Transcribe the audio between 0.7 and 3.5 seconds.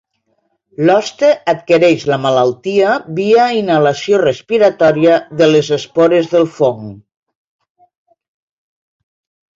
L'hoste adquireix la malaltia via